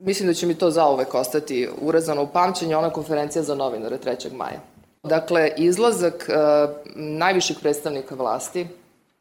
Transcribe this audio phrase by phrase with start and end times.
[0.00, 4.32] Mislim da će mi to zauvek ostati urezano u pamćenje, ona konferencija za novinare 3.
[4.32, 4.60] maja.
[5.02, 8.66] Dakle, izlazak uh, najviših predstavnika vlasti,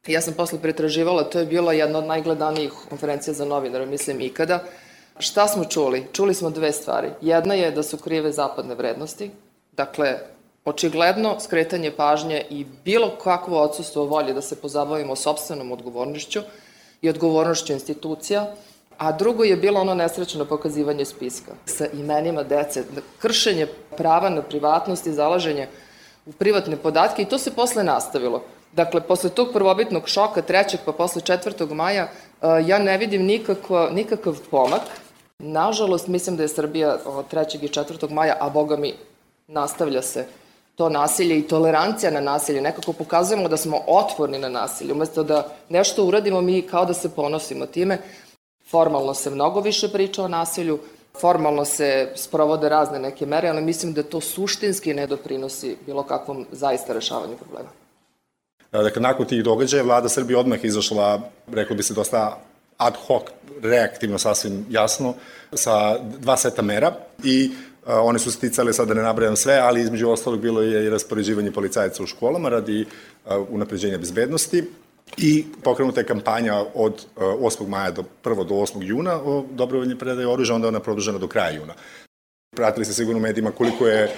[0.08, 4.60] ja sam posle pretraživala, to je bila jedna od najgledanijih konferencija za novinare, mislim, ikada.
[5.20, 6.08] Šta smo čuli?
[6.14, 7.10] Čuli smo dve stvari.
[7.22, 9.32] Jedna je da su krive zapadne vrednosti,
[9.72, 10.18] dakle,
[10.66, 16.42] očigledno skretanje pažnje i bilo kakvo odsustvo volje da se pozabavimo sobstvenom odgovornošću
[17.02, 18.56] i odgovornošću institucija,
[19.00, 22.84] a drugo je bilo ono nesrećno pokazivanje spiska sa imenima dece,
[23.20, 25.68] kršenje prava na privatnost i zalaženje
[26.26, 28.44] u privatne podatke i to se posle nastavilo.
[28.74, 31.74] Dakle, posle tog prvobitnog šoka, trećeg pa posle 4.
[31.74, 32.04] maja,
[32.42, 34.82] e, ja ne vidim nikakva, nikakav pomak.
[35.40, 37.64] Nažalost, mislim da je Srbija 3.
[37.64, 38.12] i 4.
[38.12, 38.94] maja, a boga mi,
[39.48, 40.26] nastavlja se
[40.76, 42.62] to nasilje i tolerancija na nasilje.
[42.62, 44.94] Nekako pokazujemo da smo otvorni na nasilje.
[44.94, 47.98] Umesto da nešto uradimo, mi kao da se ponosimo time.
[48.70, 50.80] Formalno se mnogo više priča o nasilju,
[51.22, 56.46] formalno se sprovode razne neke mere, ali mislim da to suštinski ne doprinosi bilo kakvom
[56.52, 57.70] zaista rešavanju problema.
[58.72, 62.38] Dakle, nakon tih događaja vlada Srbije odmah izašla, rekao bi se, dosta
[62.78, 63.24] ad hoc,
[63.62, 65.14] reaktivno, sasvim jasno,
[65.54, 67.52] sa dva seta mera i
[67.86, 71.52] one su sticale, sad da ne nabrajam sve, ali između ostalog bilo je i raspoređivanje
[71.52, 72.86] policajaca u školama radi
[73.50, 74.64] unapređenja bezbednosti
[75.18, 77.68] i pokrenuta je kampanja od 8.
[77.68, 78.48] maja do 1.
[78.48, 78.84] do 8.
[78.84, 81.74] juna o dobrovoljnje predaje oružja, onda ona produžena do kraja juna.
[82.56, 84.12] Pratili ste sigurno u medijima koliko je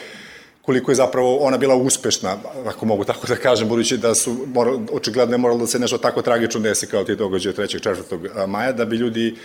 [0.61, 4.71] koliko je zapravo ona bila uspešna, ako mogu tako da kažem, budući da su, mora,
[4.91, 7.89] očigledno je moralo da se nešto tako tragično desi kao ti događaje 3.
[7.89, 8.47] 4.
[8.47, 9.35] maja, da bi ljudi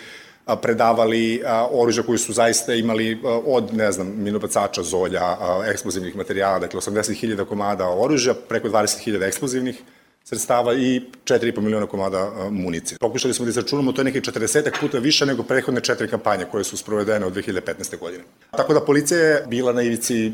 [0.63, 5.37] predavali oružja koji su zaista imali od, ne znam, minobacača, zolja,
[5.67, 9.83] eksplozivnih materijala, dakle 80.000 komada oružja, preko 20.000 eksplozivnih
[10.29, 12.99] sredstava i 4,5 miliona komada municije.
[12.99, 16.65] Pokušali smo da izračunamo, to je nekih 40 puta više nego prethodne četiri kampanje koje
[16.65, 17.99] su sprovedene od 2015.
[17.99, 18.25] godine.
[18.51, 20.33] Tako da policija je bila na ivici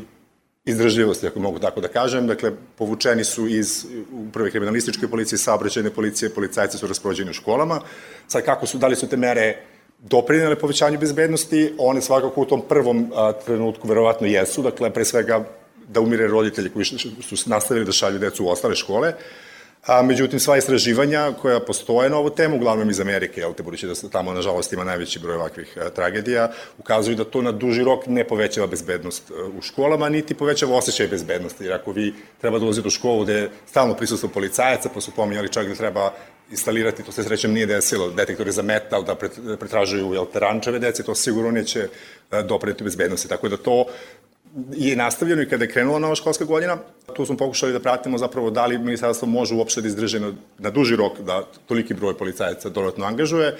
[0.65, 2.27] izdržljivosti, ako mogu tako da kažem.
[2.27, 7.81] Dakle, povučeni su iz uprave kriminalističke policije, saobraćajne policije, policajci su raspoređeni u školama.
[8.27, 9.57] Sad, kako su, da li su te mere
[9.99, 15.45] doprinjene povećanju bezbednosti, one svakako u tom prvom a, trenutku verovatno jesu, dakle, pre svega
[15.87, 16.85] da umire roditelji koji
[17.21, 19.13] su nastavili da šalju decu u ostale škole,
[19.85, 23.87] A, međutim, sva istraživanja koja postoje na ovu temu, uglavnom iz Amerike, jel te, budući
[23.87, 27.83] da se tamo, nažalost, ima najveći broj ovakvih a, tragedija, ukazuju da to na duži
[27.83, 32.59] rok ne povećava bezbednost a, u školama, niti povećava osjećaj bezbednosti, jer ako vi treba
[32.59, 36.13] da ulazite u školu gde je stalno prisustvo policajaca, pa su pominjali čak da treba
[36.51, 39.15] instalirati, to se srećem nije desilo, detektori za metal da
[39.59, 41.87] pretražuju jel, terančeve dece, to sigurno neće
[42.47, 43.27] doprediti bezbednosti.
[43.27, 43.85] Tako da to
[44.71, 46.77] je nastavljeno i kada je krenula nova školska godina.
[47.15, 50.69] Tu smo pokušali da pratimo zapravo da li ministarstvo može uopšte da izdrže na, na
[50.69, 53.57] duži rok da toliki broj policajaca dodatno angažuje.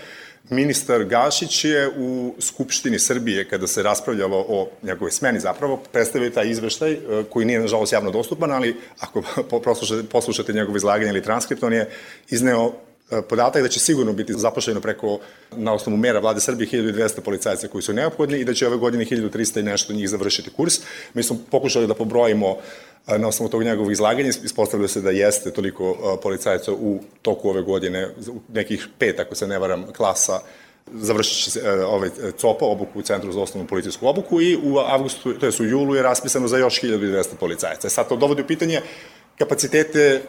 [0.49, 6.49] Ministar Gašić je u Skupštini Srbije, kada se raspravljalo o njegove smeni zapravo, predstavio taj
[6.49, 6.99] izveštaj e,
[7.29, 9.23] koji nije nažalost javno dostupan, ali ako
[9.63, 11.89] poslušate, poslušate njegove izlaganje ili transkript, on je
[12.29, 12.73] izneo
[13.21, 15.19] podatak da će sigurno biti zapošljeno preko,
[15.55, 19.05] na osnovu mera vlade Srbije, 1200 policajaca koji su neophodni i da će ove godine
[19.05, 20.79] 1300 i nešto njih završiti kurs.
[21.13, 22.57] Mi smo pokušali da pobrojimo
[23.07, 27.49] e, na osnovu tog njegovog izlaganja, ispostavljaju se da jeste toliko e, policajaca u toku
[27.49, 28.09] ove godine,
[28.53, 30.39] nekih pet, ako se ne varam, klasa
[30.93, 35.33] završit će se ovaj COPA, obuku u Centru za osnovnu policijsku obuku i u avgustu,
[35.33, 37.89] to je u julu je raspisano za još 1200 policajaca.
[37.89, 38.81] Sad to dovodi u pitanje
[39.37, 40.21] kapacitete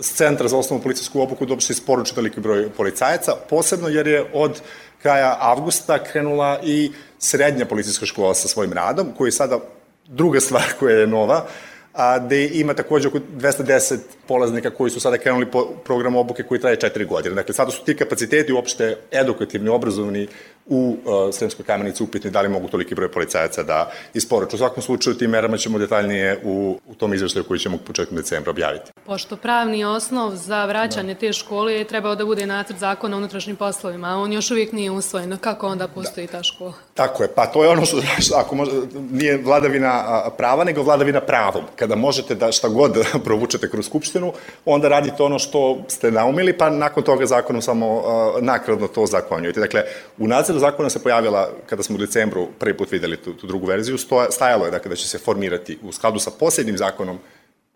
[0.00, 4.60] s centra za osnovnu policijsku obuku se isporuči toliki broj policajaca, posebno jer je od
[5.02, 9.58] kraja avgusta krenula i srednja policijska škola sa svojim radom, koji je sada
[10.06, 11.46] druga stvar koja je nova,
[11.92, 13.98] a, gde ima takođe oko 210
[14.28, 17.34] polaznika koji su sada krenuli po programu obuke koji traje 4 godine.
[17.34, 20.28] Dakle, sada su ti kapaciteti uopšte edukativni, obrazovni
[20.66, 24.56] u uh, Sremskoj kamenici upitni da li mogu toliki broj policajaca da isporuču.
[24.56, 28.50] U svakom slučaju tim merama ćemo detaljnije u, u tom izveštaju koji ćemo početkom decembra
[28.50, 28.92] objaviti.
[29.06, 31.20] Pošto pravni osnov za vraćanje da.
[31.20, 34.72] te škole je trebao da bude nacrt zakona o unutrašnjim poslovima, a on još uvijek
[34.72, 35.36] nije usvojen.
[35.40, 36.32] Kako onda postoji da.
[36.32, 36.72] ta škola?
[36.94, 38.02] Tako je, pa to je ono što,
[38.42, 38.72] ako može,
[39.10, 41.64] nije vladavina prava, nego vladavina pravom.
[41.76, 44.32] Kada možete da šta god provučete kroz skupštinu,
[44.64, 48.02] onda radite ono što ste naumili, pa nakon toga zakonom samo
[48.40, 49.60] nakradno to zakonjujete.
[49.60, 49.82] Dakle,
[50.18, 53.66] u nacrtu zakona se pojavila, kada smo u decembru prvi put videli tu, tu drugu
[53.66, 53.98] verziju,
[54.30, 57.18] stajalo je dakle, da će se formirati u skladu sa posljednjim zakonom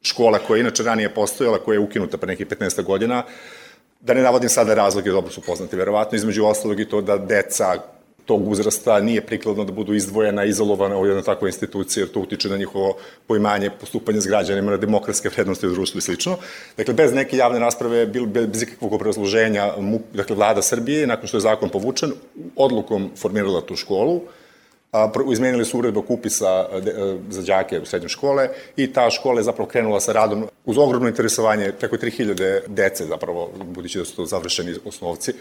[0.03, 3.23] škola koja je inače ranije postojala, koja je ukinuta pre nekih 15 godina,
[4.01, 7.75] da ne navodim sada razloge, dobro su poznati, verovatno, između ostalog i to da deca
[8.31, 12.49] tog uzrasta nije prikladno da budu izdvojena, izolovana u jednoj takvoj instituciji, jer to utiče
[12.49, 16.37] na njihovo poimanje, postupanje s građanima, na demokratske vrednosti u društvu i slično.
[16.77, 19.73] Dakle, bez neke javne rasprave, bez ikakvog obrazloženja,
[20.13, 22.13] dakle, vlada Srbije, nakon što je zakon povučen,
[22.57, 24.21] odlukom formirala tu školu,
[24.93, 26.69] a, izmenili su uredbu kupisa
[27.29, 31.09] za đake u srednje škole i ta škola je zapravo krenula sa radom uz ogromno
[31.09, 35.33] interesovanje, preko 3000 dece zapravo, budući da su to završeni osnovci,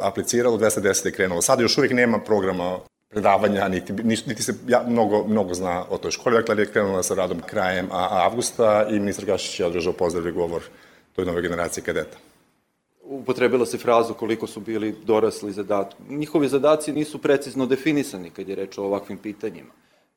[0.00, 1.42] apliciralo, 210 je krenulo.
[1.42, 2.78] Sada još uvijek nema programa
[3.10, 7.14] predavanja, niti, niti se ja, mnogo, mnogo zna o toj školi, dakle je krenula sa
[7.14, 10.62] radom krajem avgusta i ministar Gašić je održao pozdravlji govor
[11.16, 12.18] toj nove generacije kadeta
[13.08, 16.02] upotrebila se frazu koliko su bili dorasli zadatku.
[16.08, 19.70] Njihovi zadaci nisu precizno definisani kad je reč o ovakvim pitanjima.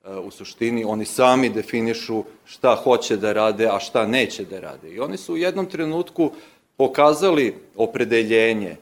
[0.05, 4.89] E, u suštini oni sami definišu šta hoće da rade, a šta neće da rade.
[4.89, 6.31] I oni su u jednom trenutku
[6.77, 8.77] pokazali opredeljenje e,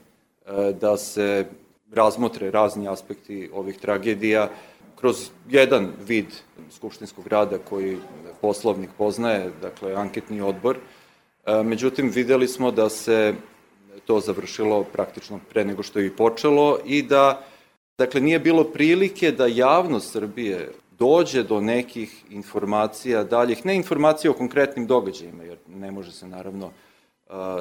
[0.82, 1.46] da se
[1.92, 4.50] razmotre razni aspekti ovih tragedija
[4.96, 6.26] kroz jedan vid
[6.72, 7.98] skupštinskog rada koji
[8.42, 10.78] poslovnik poznaje, dakle anketni odbor.
[11.46, 13.34] E, međutim, videli smo da se
[14.10, 17.42] to završilo praktično pre nego što je i počelo i da,
[17.98, 24.34] dakle, nije bilo prilike da javnost Srbije dođe do nekih informacija daljih, ne informacija o
[24.34, 26.72] konkretnim događajima, jer ne može se naravno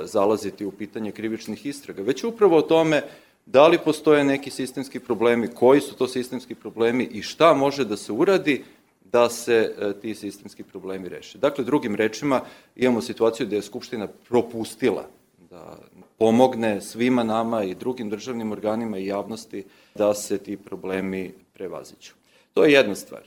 [0.05, 3.03] zalaziti u pitanje krivičnih istraga, već upravo o tome
[3.47, 7.97] da li postoje neki sistemski problemi, koji su to sistemski problemi i šta može da
[7.97, 8.65] se uradi
[9.05, 11.39] da se e, ti sistemski problemi reše.
[11.39, 12.41] Dakle, drugim rečima,
[12.77, 15.09] imamo situaciju da je Skupština propustila
[15.51, 15.79] da
[16.19, 22.15] pomogne svima nama i drugim državnim organima i javnosti da se ti problemi prevaziću.
[22.55, 23.23] To je jedna stvar.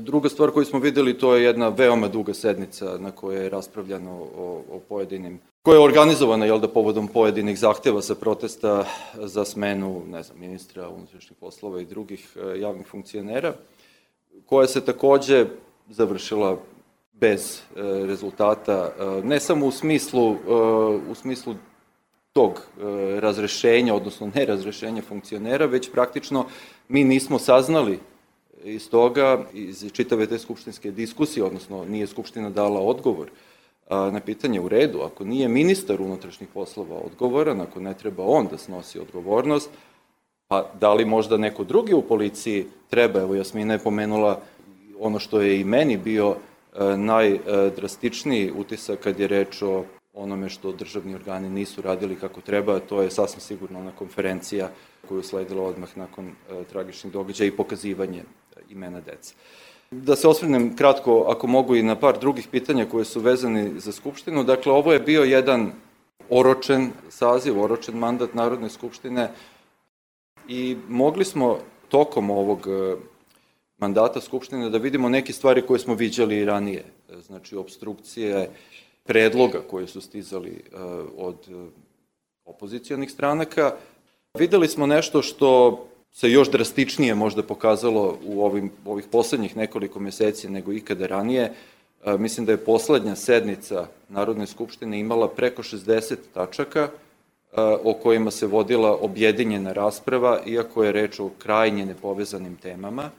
[0.00, 4.12] Druga stvar koju smo videli, to je jedna veoma duga sednica na kojoj je raspravljano
[4.12, 8.84] o, o pojedinim, koja je organizovana, jel da, povodom pojedinih zahteva sa protesta
[9.14, 13.54] za smenu, ne znam, ministra unutrašnjih poslova i drugih e, javnih funkcionera,
[14.46, 15.46] koja se takođe
[15.90, 16.56] završila
[17.12, 20.36] bez e, rezultata, e, ne samo u smislu,
[21.10, 21.54] u smislu
[22.32, 26.46] tog e, razrešenja, odnosno nerazrešenja funkcionera, već praktično
[26.88, 27.98] mi nismo saznali
[28.64, 33.30] iz toga, iz čitave te skupštinske diskusije, odnosno nije Skupština dala odgovor
[33.90, 38.58] na pitanje u redu, ako nije ministar unutrašnjih poslova odgovoran, ako ne treba on da
[38.58, 39.70] snosi odgovornost,
[40.48, 44.40] pa da li možda neko drugi u policiji treba, evo Jasmina je pomenula
[45.00, 50.72] ono što je i meni bio e, najdrastičniji utisak kad je reč o onome što
[50.72, 54.70] državni organi nisu radili kako treba, to je sasvim sigurno ona konferencija
[55.08, 59.34] koju je sledila odmah nakon e, tragičnih događaja i pokazivanje e, imena dece.
[59.90, 63.92] Da se osvrnem kratko, ako mogu, i na par drugih pitanja koje su vezani za
[63.92, 64.44] Skupštinu.
[64.44, 65.72] Dakle, ovo je bio jedan
[66.30, 69.30] oročen saziv, oročen mandat Narodne skupštine
[70.48, 72.96] i mogli smo tokom ovog e,
[73.78, 76.84] mandata Skupštine da vidimo neke stvari koje smo viđali i ranije.
[77.26, 78.48] Znači, obstrukcije,
[79.04, 80.76] predloga koji su stizali e,
[81.16, 81.70] od e,
[82.44, 83.74] opozicijonih stranaka.
[84.38, 85.78] Videli smo nešto što
[86.12, 91.52] se još drastičnije možda pokazalo u ovim, ovih poslednjih nekoliko meseci nego ikada ranije.
[92.04, 96.88] E, mislim da je poslednja sednica Narodne skupštine imala preko 60 tačaka
[97.84, 103.10] o kojima se vodila objedinjena rasprava, iako je reč o krajnje nepovezanim temama.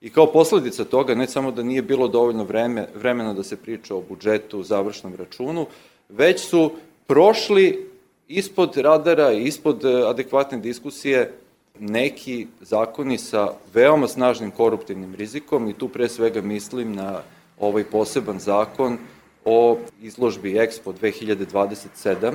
[0.00, 3.94] I kao posledica toga, ne samo da nije bilo dovoljno vreme, vremena da se priča
[3.94, 5.66] o budžetu, završnom računu,
[6.08, 6.72] već su
[7.06, 7.90] prošli
[8.28, 11.32] ispod radara i ispod e, adekvatne diskusije
[11.78, 17.20] neki zakoni sa veoma snažnim koruptivnim rizikom i tu pre svega mislim na
[17.58, 18.98] ovaj poseban zakon
[19.44, 22.32] o izložbi Expo 2027,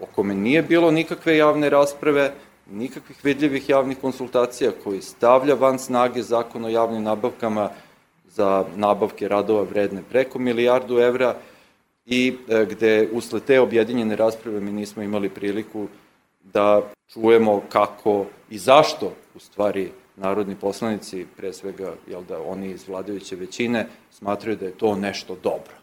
[0.00, 2.32] o kome nije bilo nikakve javne rasprave,
[2.72, 7.70] nikakvih vidljivih javnih konsultacija koji stavlja van snage zakon o javnim nabavkama
[8.28, 11.34] za nabavke radova vredne preko milijardu evra
[12.06, 15.86] i e, gde usled te objedinjene rasprave mi nismo imali priliku
[16.42, 22.88] da čujemo kako i zašto u stvari narodni poslanici, pre svega jel da oni iz
[22.88, 25.74] vladajuće većine, smatraju da je to nešto dobro.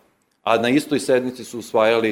[0.44, 2.12] A na istoj sednici su usvajali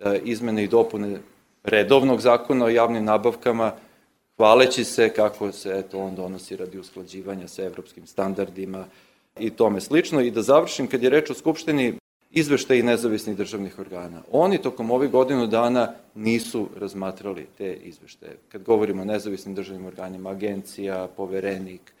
[0.00, 1.18] e, izmene i dopune
[1.64, 3.72] redovnog zakona o javnim nabavkama,
[4.38, 8.84] hvaleći se kako se eto, on donosi radi usklađivanja sa evropskim standardima
[9.38, 10.20] i tome slično.
[10.20, 11.94] I da završim, kad je reč o Skupštini,
[12.30, 14.22] izveštaji nezavisnih državnih organa.
[14.32, 18.36] Oni tokom ovih godinu dana nisu razmatrali te izveštaje.
[18.48, 21.92] Kad govorimo o nezavisnim državnim organima, agencija, poverenik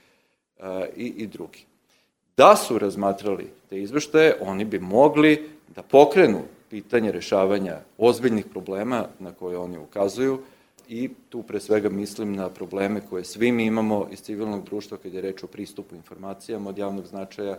[0.60, 1.64] a, i, i drugi.
[2.36, 6.40] Da su razmatrali te izveštaje, oni bi mogli da pokrenu
[6.70, 10.38] pitanje rešavanja ozbiljnih problema na koje oni ukazuju,
[10.88, 15.14] i tu pre svega mislim na probleme koje svi mi imamo iz civilnog društva kad
[15.14, 17.58] je reč o pristupu informacijama od javnog značaja, e,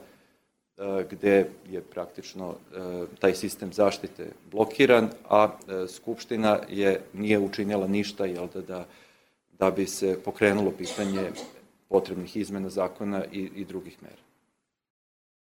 [1.11, 2.79] gde je praktično e,
[3.19, 8.85] taj sistem zaštite blokiran, a e, Skupština je nije učinjela ništa jel da, da,
[9.59, 11.31] da bi se pokrenulo pitanje
[11.89, 14.21] potrebnih izmena zakona i, i drugih mera.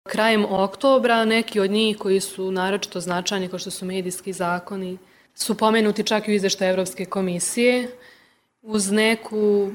[0.04, 4.98] Krajem oktobra neki od njih koji su naročito značajni, kao što su medijski zakoni,
[5.36, 7.88] su pomenuti čak i u izveštaju Evropske komisije
[8.62, 9.72] uz neku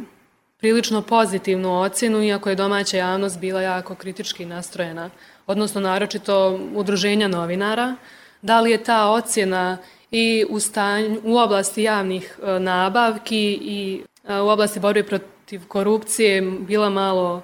[0.58, 5.10] prilično pozitivnu ocenu, iako je domaća javnost bila jako kritički nastrojena,
[5.46, 7.96] odnosno naročito udruženja novinara.
[8.42, 9.78] Da li je ta ocjena
[10.10, 16.42] i u, stanju, u oblasti javnih e, nabavki i e, u oblasti borbe protiv korupcije
[16.42, 17.42] bila malo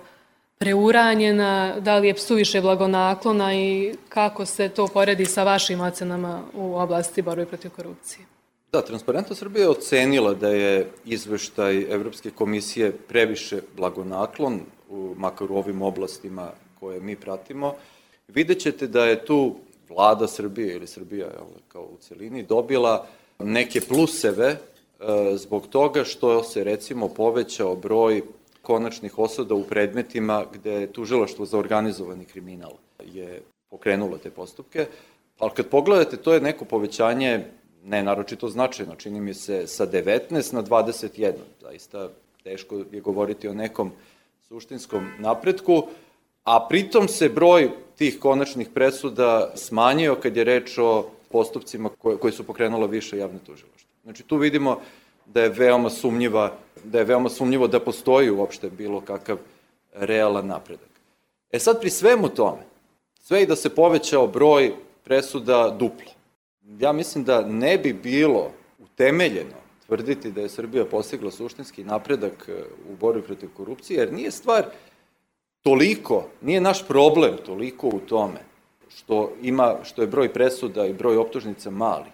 [0.59, 6.75] preuranjena, da li je suviše blagonaklona i kako se to poredi sa vašim ocenama u
[6.75, 8.27] oblasti borbe protiv korupcije?
[8.73, 14.61] Da, Transparentno Srbija je ocenila da je izveštaj Evropske komisije previše blagonaklon,
[14.91, 17.75] u, makar u ovim oblastima koje mi pratimo.
[18.29, 19.55] Vidjet ćete da je tu
[19.89, 21.27] vlada Srbije ili Srbija
[21.69, 23.07] kao u celini dobila
[23.39, 24.59] neke pluseve e,
[25.37, 28.23] zbog toga što se recimo povećao broj
[28.67, 32.73] konačnih osuda u predmetima gde tužilaštvo za organizovani kriminal
[33.05, 34.87] je pokrenulo te postupke,
[35.39, 37.45] ali kad pogledate, to je neko povećanje
[37.85, 41.33] ne naročito značajno, čini mi se sa 19 na 21.
[41.61, 42.09] Zaista
[42.43, 43.93] teško je govoriti o nekom
[44.49, 45.87] suštinskom napretku,
[46.45, 52.33] a pritom se broj tih konačnih presuda smanjio kad je reč o postupcima koje, koje
[52.33, 53.91] su pokrenulo više javne tužilaštva.
[54.03, 54.81] Znači tu vidimo
[55.26, 56.52] da je veoma sumnjiva,
[56.85, 59.38] da je veoma sumnjivo da postoji uopšte bilo kakav
[59.95, 60.90] realan napredak.
[61.50, 62.62] E sad pri svemu tome,
[63.21, 64.73] sve i da se povećao broj
[65.04, 66.12] presuda duplo,
[66.78, 72.52] ja mislim da ne bi bilo utemeljeno tvrditi da je Srbija postigla suštinski napredak e,
[72.92, 74.64] u borbi protiv korupcije, jer nije stvar
[75.62, 78.40] toliko, nije naš problem toliko u tome
[78.88, 82.11] što ima što je broj presuda i broj optužnica mali.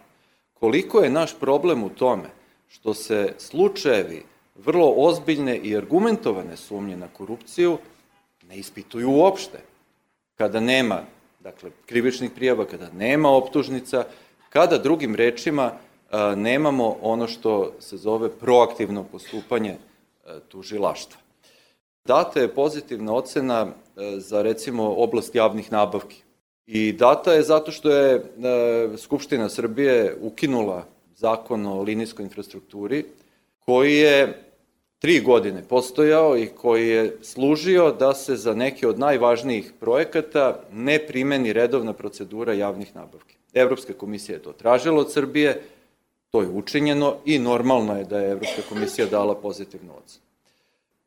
[0.54, 2.30] Koliko je naš problem u tome
[2.72, 4.22] što se slučajevi
[4.64, 7.78] vrlo ozbiljne i argumentovane sumnje na korupciju
[8.48, 9.58] ne ispituju uopšte.
[10.34, 11.02] Kada nema
[11.40, 14.04] dakle, krivičnih prijava, kada nema optužnica,
[14.48, 15.72] kada drugim rečima
[16.36, 19.76] nemamo ono što se zove proaktivno postupanje
[20.48, 21.20] tužilaštva.
[22.04, 23.66] Data je pozitivna ocena
[24.16, 26.22] za recimo oblast javnih nabavki.
[26.66, 28.24] I data je zato što je
[28.98, 30.84] Skupština Srbije ukinula
[31.22, 33.04] zakon o linijskoj infrastrukturi,
[33.64, 34.42] koji je
[34.98, 40.98] tri godine postojao i koji je služio da se za neke od najvažnijih projekata ne
[40.98, 43.36] primeni redovna procedura javnih nabavki.
[43.54, 45.62] Evropska komisija je to tražila od Srbije,
[46.30, 50.24] to je učinjeno i normalno je da je Evropska komisija dala pozitivnu ocenu.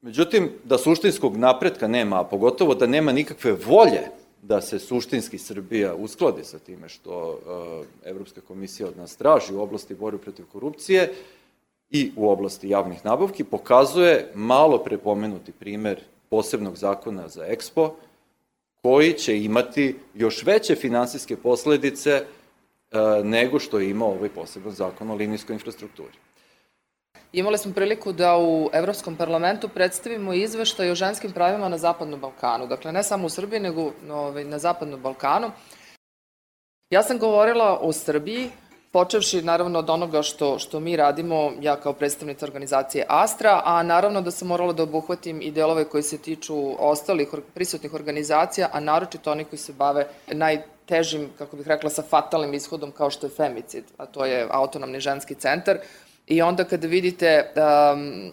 [0.02, 4.12] Međutim, da suštinskog napretka nema, a pogotovo da nema nikakve volje
[4.48, 9.62] da se suštinski Srbija uskladi sa time što uh, Evropska komisija od nas traži u
[9.62, 11.14] oblasti borbe protiv korupcije
[11.90, 16.00] i u oblasti javnih nabavki, pokazuje malo prepomenuti primer
[16.30, 17.96] posebnog zakona za EXPO,
[18.82, 22.26] koji će imati još veće finansijske posledice e,
[23.24, 26.25] nego što ima ovaj poseban zakon o linijskoj infrastrukturi.
[27.36, 32.68] Imali smo priliku da u Evropskom parlamentu predstavimo izveštaj o ženskim pravima na Zapadnom Balkanu.
[32.68, 35.52] Dakle, ne samo u Srbiji, nego ovaj, na Zapadnom Balkanu.
[36.90, 38.50] Ja sam govorila o Srbiji,
[38.92, 44.22] počevši naravno od onoga što, što mi radimo, ja kao predstavnica organizacije Astra, a naravno
[44.22, 49.32] da sam morala da obuhvatim i delove koji se tiču ostalih prisutnih organizacija, a naročito
[49.32, 53.84] oni koji se bave najtežim, kako bih rekla, sa fatalnim ishodom kao što je femicid,
[53.98, 55.78] a to je autonomni ženski centar,
[56.28, 58.32] I onda kada vidite um,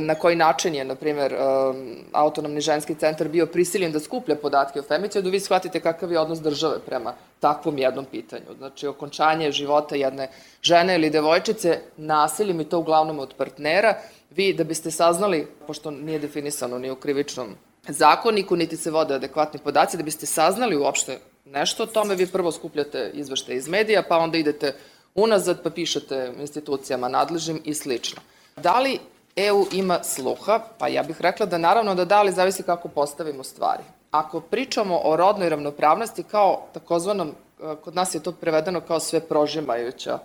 [0.00, 4.80] na koji način je, na primer, um, autonomni ženski centar bio prisiljen da skuplja podatke
[4.80, 8.56] o femicidu, vi shvatite kakav je odnos države prema takvom jednom pitanju.
[8.58, 10.28] Znači, okončanje života jedne
[10.62, 13.94] žene ili devojčice nasiljem i to uglavnom od partnera,
[14.30, 17.54] vi da biste saznali, pošto nije definisano ni u krivičnom
[17.88, 22.52] zakoniku, niti se vode adekvatni podaci, da biste saznali uopšte nešto o tome, vi prvo
[22.52, 24.74] skupljate izvešte iz medija, pa onda idete
[25.14, 28.22] unazad pa pišete institucijama nadležnim i slično.
[28.56, 28.98] Da li
[29.36, 30.60] EU ima sluha?
[30.78, 33.82] Pa ja bih rekla da naravno da da, ali zavisi kako postavimo stvari.
[34.10, 39.20] Ako pričamo o rodnoj ravnopravnosti kao takozvanom, e, kod nas je to prevedeno kao sve
[39.20, 40.18] prožimajuća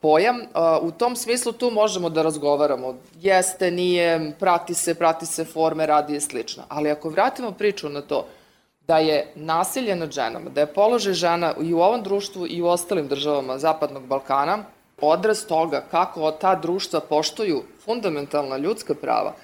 [0.00, 0.46] pojam, e,
[0.82, 2.94] u tom smislu tu možemo da razgovaramo.
[3.20, 6.62] Jeste, nije, prati se, prati se forme, radi i slično.
[6.68, 8.26] Ali ako vratimo priču na to
[8.88, 12.66] da je nasilje nad ženama, da je položaj žena i u ovom društvu i u
[12.66, 14.58] ostalim državama Zapadnog Balkana
[15.00, 19.34] odraz toga kako ta društva poštuju fundamentalna ljudska prava,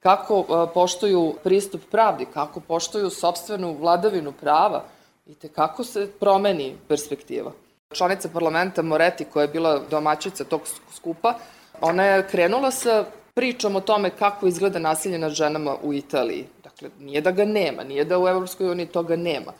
[0.00, 4.84] kako e, poštuju pristup pravdi, kako poštuju sobstvenu vladavinu prava
[5.26, 7.52] i te kako se promeni perspektiva.
[7.92, 10.60] Članica parlamenta Moreti, koja je bila domaćica tog
[10.94, 11.34] skupa,
[11.80, 16.46] ona je krenula sa pričom o tome kako izgleda nasilje nad ženama u Italiji.
[16.80, 19.52] Dakle, nije da ga nema, nije da u Evropskoj uniji toga nema,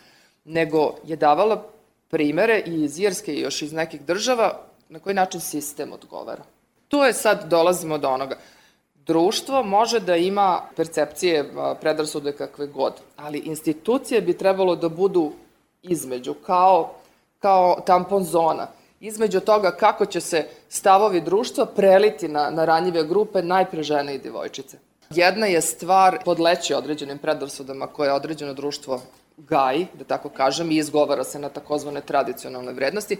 [0.45, 1.65] nego je davala
[2.09, 6.43] primere i iz Irske i još iz nekih država na koji način sistem odgovara.
[6.89, 8.39] Tu je sad, dolazimo do onoga.
[8.95, 15.33] Društvo može da ima percepcije, predrasude kakve god, ali institucije bi trebalo da budu
[15.83, 16.95] između, kao,
[17.39, 18.67] kao tampon zona
[19.01, 24.19] između toga kako će se stavovi društva preliti na, na ranjive grupe, najpre žene i
[24.19, 24.79] devojčice.
[25.11, 29.03] Jedna je stvar podleći određenim predrasudama koje određeno društvo
[29.37, 33.17] gaji, da tako kažem, i izgovara se na takozvane tradicionalne vrednosti,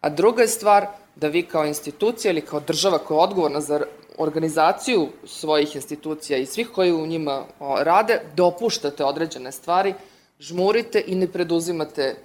[0.00, 0.86] a druga je stvar
[1.16, 3.80] da vi kao institucija ili kao država koja je odgovorna za
[4.18, 7.44] organizaciju svojih institucija i svih koji u njima
[7.78, 9.94] rade, dopuštate određene stvari,
[10.38, 12.16] žmurite i ne preduzimate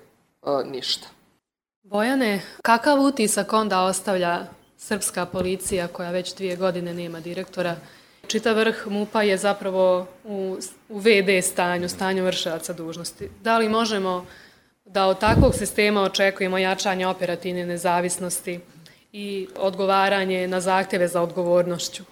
[0.41, 1.07] uh, ništa.
[1.83, 4.39] Bojane, kakav utisak onda ostavlja
[4.77, 7.75] srpska policija koja već dvije godine nema direktora?
[8.29, 10.57] Čita vrh MUPA je zapravo u,
[10.89, 13.29] u VD stanju, stanju vršavaca dužnosti.
[13.43, 14.25] Da li možemo
[14.85, 18.59] da od takvog sistema očekujemo jačanje operativne nezavisnosti
[19.13, 22.03] i odgovaranje na zahteve za odgovornošću?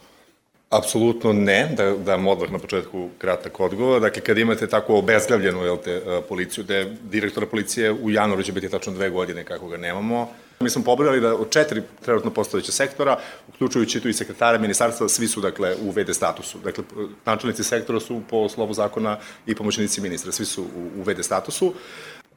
[0.69, 4.01] Apsolutno ne, da, da odmah na početku kratak odgovor.
[4.01, 8.51] Dakle, kad imate tako obezglavljenu te, e, policiju, da je direktora policije u januaru će
[8.51, 12.71] biti tačno dve godine kako ga nemamo, Mi smo pobrali da od četiri trenutno postojeće
[12.71, 16.57] sektora, uključujući tu i sekretare ministarstva, svi su dakle u VD statusu.
[16.63, 16.83] Dakle,
[17.25, 21.73] načelnici sektora su po slovu zakona i pomoćnici ministra, svi su u, u VD statusu.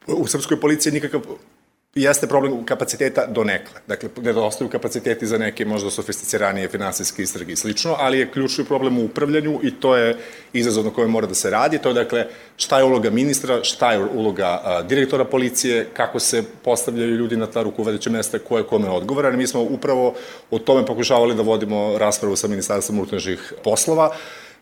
[0.06, 1.20] U srpskoj policiji nikakav
[1.94, 3.80] jeste problem kapaciteta do nekle.
[3.86, 8.98] Dakle, nedostaju kapaciteti za neke možda sofisticiranije finansijske istrage i slično, ali je ključni problem
[8.98, 10.16] u upravljanju i to je
[10.52, 11.78] izazov na kojem mora da se radi.
[11.78, 16.44] To je, dakle, šta je uloga ministra, šta je uloga a, direktora policije, kako se
[16.64, 19.36] postavljaju ljudi na ta rukovedeće mesta, ko je kome odgovoran.
[19.36, 20.14] Mi smo upravo
[20.50, 24.14] o tome pokušavali da vodimo raspravu sa Ministarstvom unutrašnjih poslova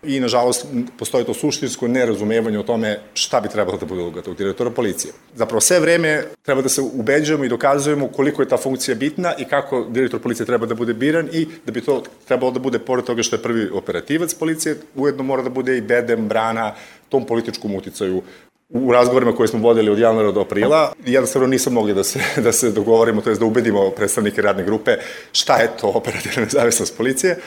[0.03, 0.67] i nažalost
[0.99, 5.13] postoji to suštinsko nerazumevanje o tome šta bi trebalo da bude uloga tog direktora policije.
[5.35, 9.45] Zapravo sve vreme treba da se ubeđujemo i dokazujemo koliko je ta funkcija bitna i
[9.45, 13.05] kako direktor policije treba da bude biran i da bi to trebalo da bude pored
[13.05, 16.75] toga što je prvi operativac policije, ujedno mora da bude i bedem, brana
[17.09, 18.23] tom političkom uticaju
[18.69, 22.53] u razgovorima koje smo vodili od januara do aprila, jednostavno nisam mogli da se, da
[22.53, 24.97] se dogovorimo, to je da ubedimo predstavnike radne grupe
[25.33, 27.39] šta je to operativna nezavisnost policije.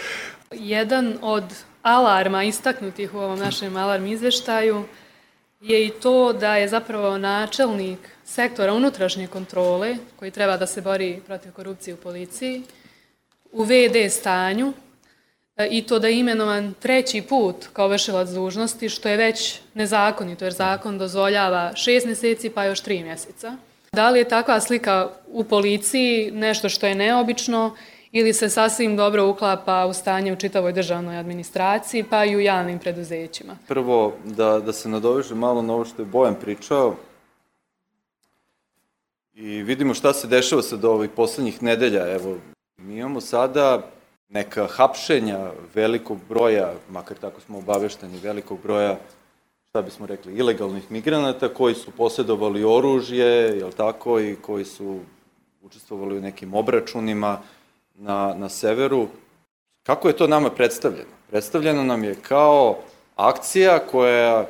[0.52, 1.44] Jedan od
[1.82, 4.86] alarma istaknutih u ovom našem alarm izveštaju
[5.62, 11.22] je i to da je zapravo načelnik sektora unutrašnje kontrole, koji treba da se bori
[11.26, 12.63] protiv korupcije u policiji,
[13.52, 14.74] u VD stanju
[15.58, 20.46] e, i to da je imenovan treći put kao vršilac dužnosti, što je već nezakonito,
[20.46, 23.58] jer zakon dozvoljava šest meseci pa još tri mjeseca.
[23.91, 27.76] Da li je takva slika u policiji nešto što je neobično
[28.12, 32.80] ili se sasvim dobro uklapa u stanje u čitavoj državnoj administraciji, pa i u javnim
[32.80, 33.58] preduzećima.
[33.67, 36.95] Prvo, da, da se nadoveže malo na ovo što je Bojan pričao,
[39.34, 42.13] i vidimo šta se dešava sad ovih poslednjih nedelja.
[42.15, 42.38] Evo,
[42.78, 43.82] mi imamo sada
[44.30, 48.97] neka hapšenja velikog broja, makar tako smo obavešteni, velikog broja,
[49.69, 55.00] šta bismo rekli, ilegalnih migranata koji su posjedovali oružje, jel tako, i koji su
[55.62, 57.39] učestvovali u nekim obračunima,
[58.02, 59.08] na, na severu,
[59.84, 61.10] kako je to nama predstavljeno?
[61.30, 62.78] Predstavljeno nam je kao
[63.16, 64.48] akcija koja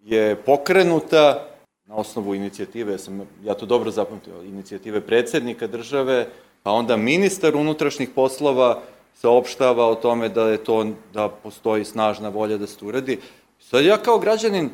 [0.00, 1.48] je pokrenuta
[1.86, 6.26] na osnovu inicijative, ja, sam, ja to dobro zapamtio, inicijative predsednika države,
[6.62, 8.82] pa onda ministar unutrašnjih poslova
[9.14, 13.18] saopštava o tome da je to, da postoji snažna volja da se uradi.
[13.60, 14.70] Sad ja kao građanin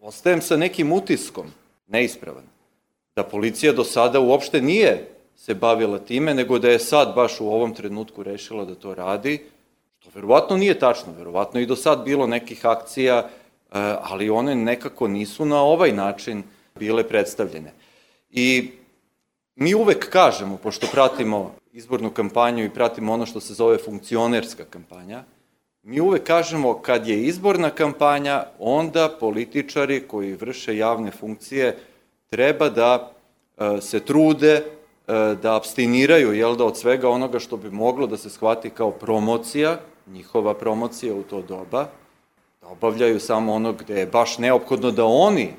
[0.00, 1.46] ostajem sa nekim utiskom,
[1.86, 2.44] neispravan,
[3.16, 7.48] da policija do sada uopšte nije se bavila time, nego da je sad baš u
[7.48, 9.40] ovom trenutku rešila da to radi,
[9.98, 13.26] što verovatno nije tačno, verovatno i do sad bilo nekih akcija, e,
[14.00, 16.42] ali one nekako nisu na ovaj način
[16.74, 17.72] bile predstavljene.
[18.30, 18.70] I
[19.54, 25.22] mi uvek kažemo, pošto pratimo izbornu kampanju i pratimo ono što se zove funkcionerska kampanja,
[25.82, 31.76] mi uvek kažemo kad je izborna kampanja, onda političari koji vrše javne funkcije
[32.26, 33.12] treba da
[33.58, 34.75] e, se trude
[35.42, 39.78] da abstiniraju jel da, od svega onoga što bi moglo da se shvati kao promocija,
[40.06, 41.86] njihova promocija u to doba,
[42.60, 45.52] da obavljaju samo ono gde je baš neophodno da oni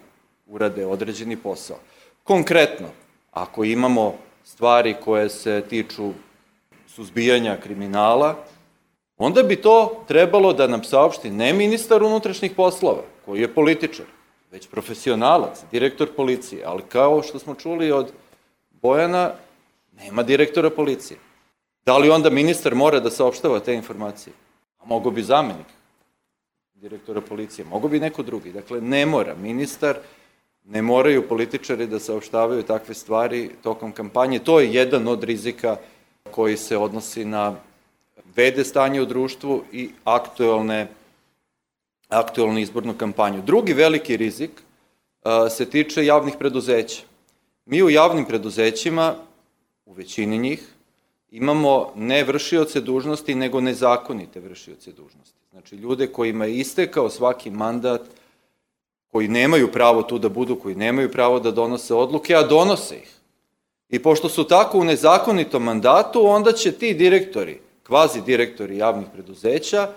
[0.48, 1.78] urade određeni posao.
[2.24, 2.88] Konkretno,
[3.32, 6.12] ako imamo stvari koje se tiču
[6.88, 8.36] suzbijanja kriminala,
[9.18, 14.06] onda bi to trebalo da nam saopšti ne ministar unutrašnjih poslova, koji je političar,
[14.52, 18.12] već profesionalac, direktor policije, ali kao što smo čuli od
[18.82, 19.32] Bojana,
[19.94, 21.20] nema direktora policije.
[21.86, 24.34] Da li onda ministar mora da saopštava te informacije?
[24.86, 25.66] Mogo bi zamenik
[26.82, 28.52] direktora policije, mogo bi neko drugi.
[28.52, 29.98] Dakle, ne mora ministar,
[30.66, 34.40] ne moraju političari da saopštavaju takve stvari tokom kampanje.
[34.40, 35.78] To je jedan od rizika
[36.32, 37.56] koji se odnosi na
[38.36, 40.88] vede stanje u društvu i aktuelne,
[42.10, 43.42] aktuelnu izbornu kampanju.
[43.42, 44.52] Drugi veliki rizik
[45.24, 47.02] a, se tiče javnih preduzeća.
[47.70, 49.16] Mi u javnim preduzećima,
[49.86, 50.68] u većini njih,
[51.32, 55.38] imamo ne vršioce dužnosti, nego nezakonite vršioce dužnosti.
[55.52, 58.02] Znači, ljude kojima je istekao svaki mandat,
[59.12, 63.12] koji nemaju pravo tu da budu, koji nemaju pravo da donose odluke, a donose ih.
[63.90, 69.90] I pošto su tako u nezakonitom mandatu, onda će ti direktori, kvazi direktori javnih preduzeća,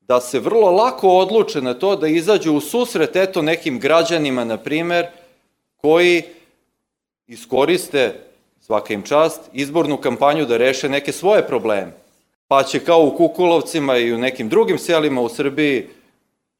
[0.00, 4.56] da se vrlo lako odluče na to da izađu u susret eto nekim građanima, na
[4.56, 5.06] primer,
[5.76, 6.22] koji
[7.28, 8.14] iskoriste,
[8.60, 11.92] svaka im čast, izbornu kampanju da reše neke svoje probleme.
[12.48, 15.86] Pa će kao u Kukulovcima i u nekim drugim selima u Srbiji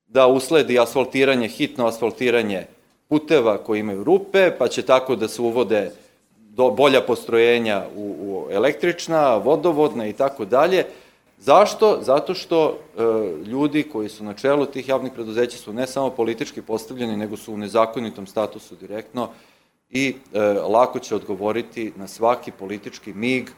[0.07, 2.66] da usledi asfaltiranje, hitno asfaltiranje
[3.09, 5.90] puteva koji imaju rupe, pa će tako da se uvode
[6.38, 10.85] do, bolja postrojenja u, u električna, vodovodna i tako dalje.
[11.38, 11.98] Zašto?
[12.02, 13.02] Zato što e,
[13.46, 17.55] ljudi koji su na čelu tih javnih preduzeća su ne samo politički postavljeni, nego su
[17.55, 19.29] u nezakonitom statusu direktno
[19.90, 23.51] i e, lako će odgovoriti na svaki politički mig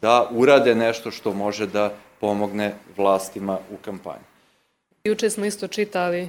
[0.00, 4.24] da urade nešto što može da pomogne vlastima u kampanji.
[5.04, 6.28] Juče smo isto čitali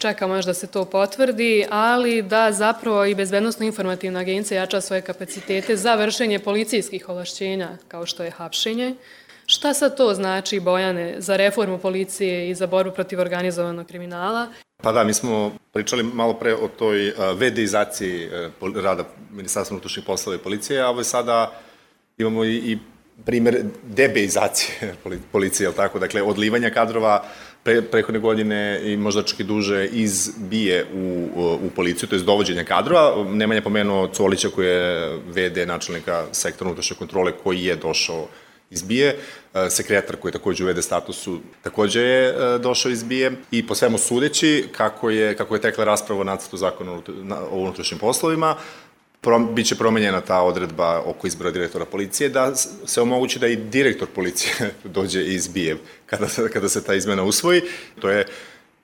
[0.00, 5.02] čekamo još da se to potvrdi, ali da zapravo i Bezbednostno informativna agencija jača svoje
[5.02, 8.94] kapacitete za vršenje policijskih ovlašćenja, kao što je hapšenje.
[9.46, 14.46] Šta sad to znači, Bojane, za reformu policije i za borbu protiv organizovanog kriminala?
[14.82, 18.28] Pa da, mi smo pričali malo pre o toj vedeizaciji
[18.74, 21.52] rada Ministarstva unutrašnjih poslova i policije, a ovo je sada
[22.18, 22.78] imamo i, i
[23.24, 24.94] primer debeizacije
[25.32, 25.98] policije, je tako?
[25.98, 27.24] Dakle, odlivanja kadrova
[27.62, 31.28] pre, prehodne godine i možda čak i duže iz bije u,
[31.62, 33.24] u policiju, to je dovođenja kadrova.
[33.24, 38.28] Nemanja pomenuo Colića koji je VD načelnika sektora unutrašnje kontrole koji je došao
[38.70, 39.16] iz BIE,
[39.70, 43.74] sekretar koji je takođe u VD statusu takođe je e, došao iz BIE i po
[43.74, 46.92] svemu sudeći kako je, kako je tekla rasprava o nacrtu zakona
[47.50, 48.56] o unutrašnjim poslovima,
[49.20, 52.54] prom, biće promenjena ta odredba oko izbora direktora policije, da
[52.86, 54.54] se omogući da i direktor policije
[54.84, 57.62] dođe iz BIE kada, kada se ta izmena usvoji.
[58.00, 58.26] To je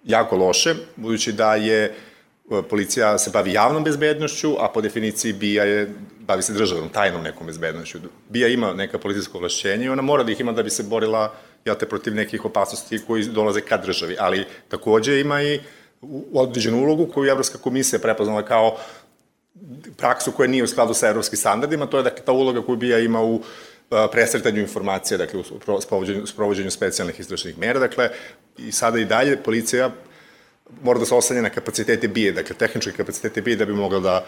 [0.05, 1.94] jako loše, budući da je e,
[2.68, 7.46] policija se bavi javnom bezbednošću, a po definiciji BIA je, bavi se državnom, tajnom nekom
[7.46, 7.98] bezbednošću.
[8.28, 11.35] BIA ima neka policijska ovlašćenja i ona mora da ih ima da bi se borila
[11.64, 15.61] ja te protiv nekih opasnosti koji dolaze ka državi, ali takođe ima i
[16.32, 18.76] određenu ulogu koju je Evropska komisija prepoznala kao
[19.96, 22.98] praksu koja nije u skladu sa evropskim standardima, to je dakle ta uloga koju BIA
[22.98, 23.40] ima u
[24.12, 28.09] presretanju informacija, dakle u sprovođenju, sprovođenju specijalnih istražnih mera, dakle
[28.59, 29.90] i sada i dalje policija
[30.83, 34.26] mora da se oslanja na kapacitete BIA, dakle tehničke kapacitete BIA da bi mogla da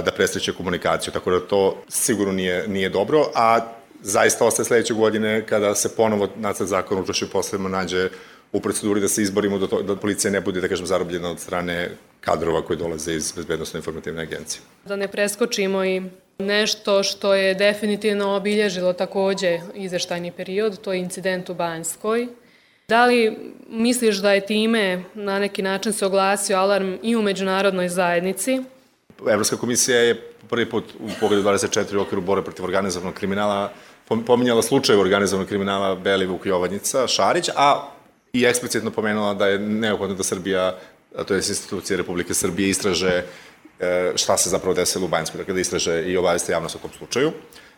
[0.00, 3.60] da presreće komunikaciju, tako da to sigurno nije, nije dobro, a
[4.02, 8.08] zaista ostaje sledeće godine kada se ponovo nacrt zakona u unutrašnjim poslovima nađe
[8.52, 11.40] u proceduri da se izborimo da, to, da policija ne bude, da kažem, zarobljena od
[11.40, 11.90] strane
[12.20, 14.60] kadrova koji dolaze iz Bezbednostno informativne agencije.
[14.84, 16.02] Da ne preskočimo i
[16.38, 22.28] nešto što je definitivno obilježilo takođe izveštajni period, to je incident u Banjskoj.
[22.88, 23.36] Da li
[23.68, 28.62] misliš da je time na neki način se oglasio alarm i u međunarodnoj zajednici?
[29.30, 33.72] Evropska komisija je prvi put u pogledu 24 u okviru bore protiv organizovanog kriminala
[34.26, 37.88] pominjala slučaj organizovanog kriminala Belivuk Jovanjica, Šarić, a
[38.32, 40.78] i eksplicitno pomenula da je neophodno da Srbija,
[41.26, 43.24] to je institucije Republike Srbije, istraže
[43.80, 46.90] e, šta se zapravo desilo u Banjskoj, dakle da istraže i obaveste javnost o tom
[46.98, 47.32] slučaju.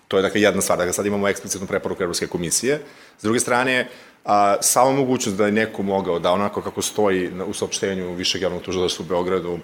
[0.09, 2.81] To je dakle jedna stvar, dakle sad imamo eksplicitnu preporuku Evropske komisije.
[3.19, 3.89] S druge strane,
[4.25, 8.63] a, samo mogućnost da je neko mogao da onako kako stoji u saopštenju Višeg javnog
[8.63, 9.59] tužilaštva u Beogradu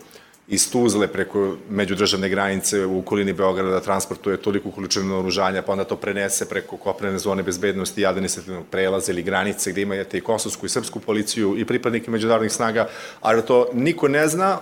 [0.50, 5.84] iz Tuzle preko međudržavne granice u okolini Beograda da transportuje toliku količinu oružanja, pa onda
[5.84, 10.66] to prenese preko kopnene zone bezbednosti i administrativnog prelaza ili granice gde imate i kosovsku
[10.66, 12.88] i srpsku policiju i pripadnike međunarodnih snaga,
[13.20, 14.58] a da to niko ne zna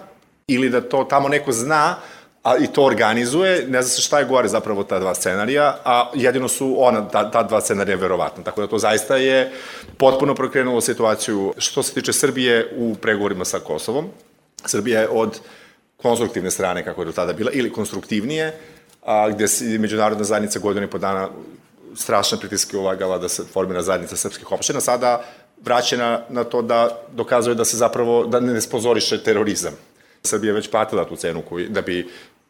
[0.46, 1.96] ili da to tamo neko zna,
[2.48, 6.10] a i to organizuje, ne zna se šta je gore zapravo ta dva scenarija, a
[6.14, 8.44] jedino su ona, ta, ta dva scenarija verovatno.
[8.44, 9.52] Tako da to zaista je
[9.98, 14.08] potpuno prokrenulo situaciju što se tiče Srbije u pregovorima sa Kosovom.
[14.64, 15.40] Srbija je od
[15.96, 18.54] konstruktivne strane, kako je do tada bila, ili konstruktivnije,
[19.04, 21.28] a, gde se međunarodna zajednica godinu i po dana
[21.94, 25.20] strašne pritiske ulagala da se formira zajednica srpskih opština, sada
[25.64, 29.72] vraćena na to da dokazuje da se zapravo, da ne spozoriše terorizam.
[30.22, 32.08] Srbija već platila tu cenu koji, da bi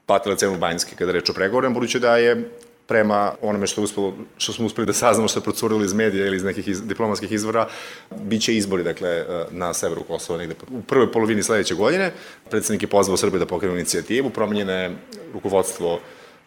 [0.09, 2.49] platila cenu Banjske kada reč o pregovorima, budući da je
[2.89, 6.37] prema onome što, uspelo, što smo uspeli da saznamo što je procurilo iz medija ili
[6.37, 7.69] iz nekih iz, diplomatskih izvora,
[8.11, 12.13] bit će izbori dakle, na severu Kosova negde u prvoj polovini sledeće godine.
[12.51, 14.97] Predsednik je pozvao Srbije da pokrenu inicijativu, promenjene je
[15.33, 16.01] rukovodstvo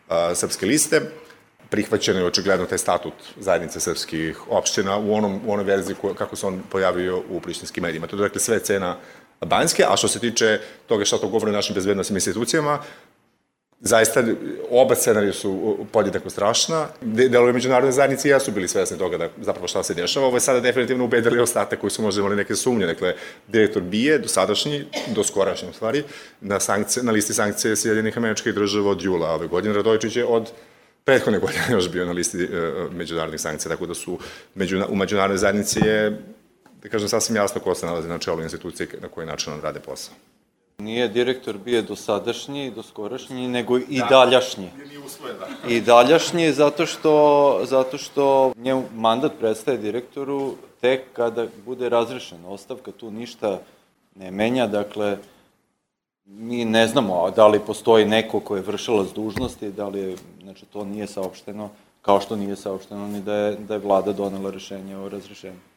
[0.10, 1.02] a, srpske liste,
[1.70, 6.36] prihvaćeno je očigledno taj statut zajednice srpskih opština u, onom, u onoj verziji ko, kako
[6.36, 8.08] se on pojavio u prištinskim medijima.
[8.08, 8.98] To je dakle sve cena
[9.46, 12.80] Banjske, a što se tiče toga šta to govori našim bezbednostnim institucijama,
[13.82, 14.24] zaista
[14.70, 16.88] oba scenarija su podjednako strašna.
[17.02, 20.26] Delovi međunarodne zajednice i ja su bili svesni toga da zapravo šta se dešava.
[20.26, 22.86] Ovo je sada definitivno ubedili ostatak koji su možda imali neke sumnje.
[22.86, 23.16] Dakle,
[23.48, 26.04] direktor BIE, do sadašnji, do skorašnji u stvari,
[26.42, 29.74] na, sankcije, na listi sankcije Sjedinjenih američkih država od jula ove godine.
[29.74, 30.52] Radojičić je od
[31.06, 34.20] prethodne godine još bio na listi uh, međunarodnih sankcija, tako da su
[34.56, 36.22] među, u međunarodnoj zajednici je,
[36.84, 39.80] da kažem, sasvim jasno ko se nalazi na čelu institucije na koji način on rade
[39.80, 40.14] posao.
[40.82, 44.70] Nije direktor bio dosadašnji, doskorašnji, nego i da, daljašnji.
[44.88, 45.70] Nije usvojen, da.
[45.70, 52.92] I daljašnji zato što, zato što njemu mandat prestaje direktoru tek kada bude razrešena ostavka,
[52.92, 53.60] tu ništa
[54.16, 55.18] ne menja, dakle,
[56.26, 60.66] mi ne znamo da li postoji neko ko je vršilac dužnosti, da li je, znači
[60.66, 61.70] to nije saopšteno,
[62.02, 65.71] kao što nije saopšteno ni da je, da je vlada donela rešenje o razrešenju.